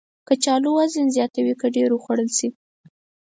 [0.27, 2.47] کچالو وزن زیاتوي که ډېر وخوړل شي